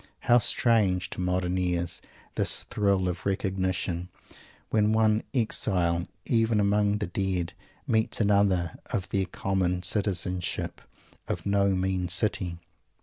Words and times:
How 0.21 0.39
strange 0.39 1.11
to 1.11 1.21
modern 1.21 1.59
ears 1.59 2.01
this 2.33 2.63
thrill 2.63 3.07
of 3.07 3.23
recognition, 3.23 4.09
when 4.71 4.93
one 4.93 5.21
exile, 5.31 6.07
even 6.25 6.59
among 6.59 6.97
the 6.97 7.05
dead, 7.05 7.53
meets 7.85 8.19
another, 8.19 8.77
of 8.87 9.09
their 9.09 9.25
common 9.25 9.83
citizenship 9.83 10.81
of 11.27 11.45
"no 11.45 11.69
mean 11.75 12.07
city!" 12.07 12.57